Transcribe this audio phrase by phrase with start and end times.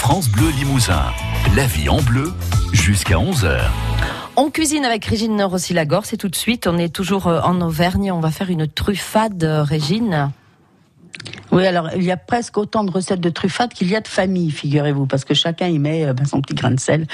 [0.00, 1.04] France Bleu Limousin.
[1.54, 2.32] La vie en bleu
[2.72, 3.60] jusqu'à 11h.
[4.34, 6.66] On cuisine avec Régine Rossi-Lagor, c'est tout de suite.
[6.66, 8.10] On est toujours euh, en Auvergne.
[8.10, 10.32] On va faire une truffade, euh, Régine.
[11.52, 14.06] Oui, alors il y a presque autant de recettes de truffade qu'il y a de
[14.06, 17.06] familles, figurez-vous, parce que chacun y met euh, ben, son petit grain de sel.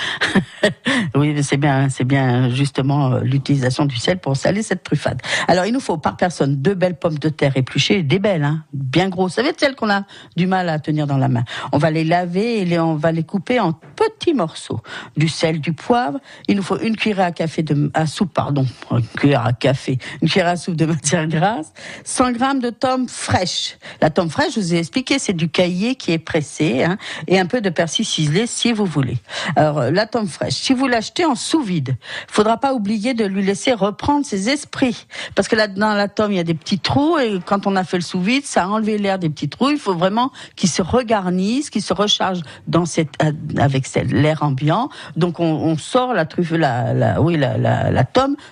[1.15, 5.21] oui, c'est bien, c'est bien justement euh, l'utilisation du sel pour saler cette truffade.
[5.49, 8.65] Alors il nous faut par personne deux belles pommes de terre épluchées, des belles, hein,
[8.75, 9.37] bien grosses.
[9.37, 10.03] Vous savez celles qu'on a
[10.37, 11.45] du mal à tenir dans la main.
[11.73, 14.81] On va les laver et on va les couper en petits morceaux.
[15.17, 16.19] Du sel, du poivre.
[16.47, 19.99] Il nous faut une cuillère à café de à soupe, pardon, une cuillère à café,
[20.21, 21.73] une cuillère à soupe de matière grasse,
[22.05, 23.79] 100 grammes de tomes fraîches.
[24.01, 27.47] La fraîche, je vous ai expliqué, c'est du caillé qui est pressé hein, et un
[27.47, 29.19] peu de persil ciselé si vous voulez.
[29.57, 31.97] Alors euh, la tome fraîche, si vous l'achetez en sous vide,
[32.29, 36.33] faudra pas oublier de lui laisser reprendre ses esprits parce que là dans la tome
[36.33, 38.65] il y a des petits trous et quand on a fait le sous vide, ça
[38.65, 39.71] a enlevé l'air des petits trous.
[39.71, 44.89] Il faut vraiment qu'il se regarnisse, qu'il se recharge dans cette euh, avec l'air ambiant.
[45.17, 48.05] Donc on, sort la truffe, la, oui la, la,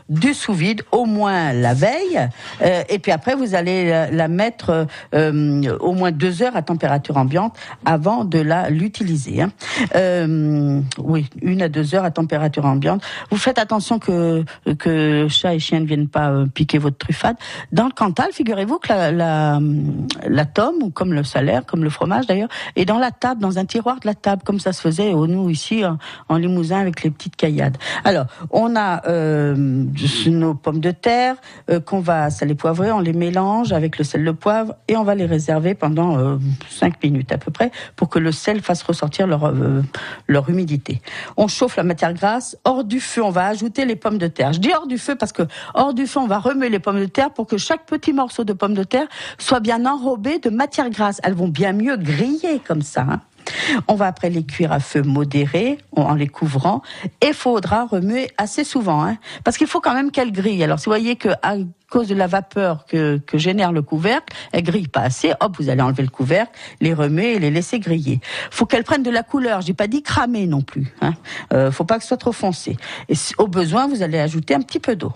[0.08, 2.28] du sous vide au moins la veille
[2.62, 6.62] euh, et puis après vous allez la, la mettre euh, au moins deux heures à
[6.62, 9.42] température ambiante avant de l'utiliser.
[9.42, 9.52] Hein.
[9.94, 13.02] Euh, oui, une à deux heures à température ambiante.
[13.30, 14.44] Vous faites attention que
[14.78, 17.36] que chat et chien ne viennent pas euh, piquer votre truffade.
[17.72, 19.60] Dans le Cantal, figurez-vous que la, la,
[20.26, 23.58] la tome, ou comme le salaire, comme le fromage d'ailleurs, est dans la table, dans
[23.58, 25.82] un tiroir de la table, comme ça se faisait au nous ici
[26.28, 27.76] en, Limousin avec les petites caillades.
[28.04, 29.84] Alors, on a euh,
[30.26, 31.36] nos pommes de terre
[31.70, 35.04] euh, qu'on va saler poivrer, on les mélange avec le sel, le poivre et on
[35.04, 36.36] va les réserver pendant euh,
[36.68, 39.82] 5 minutes à peu près pour que le sel fasse ressortir leur, euh,
[40.26, 41.00] leur humidité.
[41.36, 42.56] On chauffe la matière grasse.
[42.64, 44.52] Hors du feu, on va ajouter les pommes de terre.
[44.52, 45.42] Je dis hors du feu parce que
[45.74, 48.44] hors du feu, on va remuer les pommes de terre pour que chaque petit morceau
[48.44, 49.06] de pomme de terre
[49.38, 51.20] soit bien enrobé de matière grasse.
[51.22, 53.06] Elles vont bien mieux griller comme ça.
[53.08, 53.20] Hein.
[53.88, 56.82] On va après les cuire à feu modéré en les couvrant
[57.20, 60.64] et faudra remuer assez souvent, hein, parce qu'il faut quand même qu'elles grillent.
[60.64, 61.56] Alors si vous voyez que à
[61.94, 65.32] cause de la vapeur que, que génère le couvercle, elles grillent pas assez.
[65.38, 66.50] Hop, vous allez enlever le couvercle,
[66.80, 68.20] les remuer et les laisser griller.
[68.50, 69.60] Faut qu'elles prennent de la couleur.
[69.60, 70.92] J'ai pas dit cramer non plus.
[71.02, 71.14] Hein.
[71.52, 72.76] Euh, faut pas que ce soit trop foncé.
[73.08, 75.12] Et au besoin, vous allez ajouter un petit peu d'eau.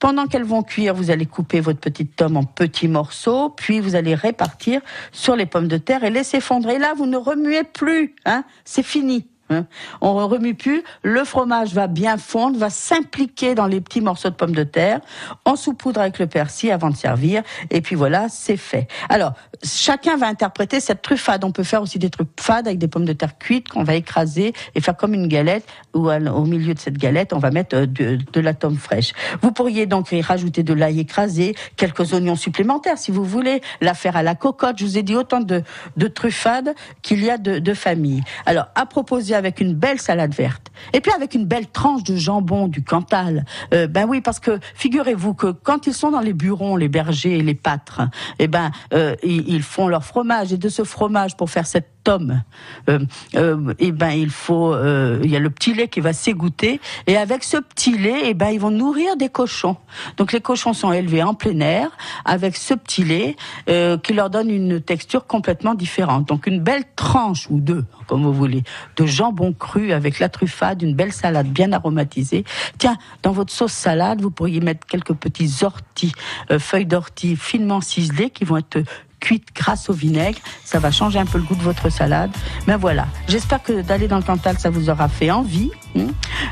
[0.00, 3.94] Pendant qu'elles vont cuire, vous allez couper votre petite tome en petits morceaux, puis vous
[3.94, 4.80] allez répartir
[5.12, 6.70] sur les pommes de terre et laisser fondre.
[6.70, 9.28] Et là, vous ne remuez plus, hein, c'est fini.
[9.48, 9.66] Hein
[10.00, 14.34] on remue plus, le fromage va bien fondre, va s'impliquer dans les petits morceaux de
[14.34, 15.00] pommes de terre,
[15.44, 18.88] on saupoudre avec le persil avant de servir, et puis voilà, c'est fait.
[19.08, 21.44] Alors, chacun va interpréter cette truffade.
[21.44, 24.52] On peut faire aussi des truffades avec des pommes de terre cuites qu'on va écraser
[24.74, 25.64] et faire comme une galette,
[25.94, 29.12] où au milieu de cette galette, on va mettre de, de la tome fraîche.
[29.42, 33.94] Vous pourriez donc y rajouter de l'ail écrasé, quelques oignons supplémentaires si vous voulez, la
[33.94, 34.78] faire à la cocotte.
[34.78, 35.62] Je vous ai dit autant de,
[35.96, 38.24] de truffades qu'il y a de, de familles.
[38.44, 40.72] Alors, à proposer avec une belle salade verte.
[40.92, 43.44] Et puis avec une belle tranche de jambon du Cantal.
[43.72, 47.38] Euh, ben oui, parce que figurez-vous que quand ils sont dans les burons, les bergers
[47.38, 48.02] et les pâtres,
[48.38, 51.95] eh ben euh, ils, ils, font leur fromage et de ce fromage pour faire cette
[52.06, 52.44] tome,
[52.88, 53.00] euh,
[53.34, 56.80] euh, eh ben il faut, euh, il y a le petit lait qui va s'égoutter
[57.08, 59.76] et avec ce petit lait, eh ben ils vont nourrir des cochons.
[60.16, 61.88] Donc les cochons sont élevés en plein air
[62.24, 63.34] avec ce petit lait
[63.66, 66.28] qui leur donne une texture complètement différente.
[66.28, 68.62] Donc une belle tranche ou deux, comme vous voulez,
[68.94, 72.44] de jambon cru avec la truffade, une belle salade bien aromatisée.
[72.78, 76.12] Tiens, dans votre sauce salade, vous pourriez mettre quelques petits orties,
[76.60, 78.78] feuilles d'ortie finement ciselées qui vont être
[79.26, 80.38] cuite grâce au vinaigre.
[80.64, 82.30] Ça va changer un peu le goût de votre salade.
[82.68, 85.72] Mais voilà, j'espère que d'aller dans le Cantal, ça vous aura fait envie.
[85.98, 86.06] Hein.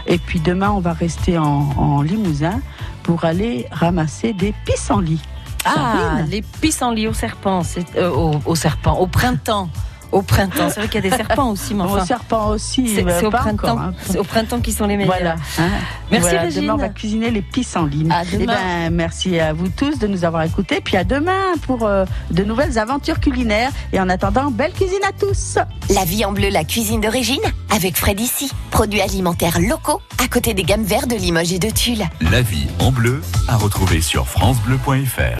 [0.08, 2.60] Et puis demain, on va rester en, en Limousin
[3.04, 5.22] pour aller ramasser des pissenlits.
[5.64, 7.62] Ah, les pissenlits au serpent,
[7.96, 9.70] euh, au, au serpent, au printemps.
[10.14, 12.86] Au printemps, c'est vrai qu'il y a des serpents aussi, mais enfin, Au serpent aussi,
[12.86, 13.92] c'est au hein.
[14.06, 15.16] C'est au printemps qui sont les meilleurs.
[15.16, 15.34] Voilà.
[15.58, 15.68] hein.
[16.12, 16.62] Merci, Voilà, Régine.
[16.62, 18.06] Demain, on va cuisiner les pissenlits.
[18.12, 18.54] À Eh demain.
[18.54, 20.80] ben, merci à vous tous de nous avoir écoutés.
[20.80, 23.72] Puis à demain pour euh, de nouvelles aventures culinaires.
[23.92, 25.58] Et en attendant, belle cuisine à tous.
[25.92, 27.42] La vie en bleu, la cuisine d'origine,
[27.74, 28.52] avec Fred ici.
[28.70, 32.04] Produits alimentaires locaux, à côté des gammes vertes de Limoges et de Tulle.
[32.30, 35.32] La vie en bleu à retrouver sur francebleu.fr.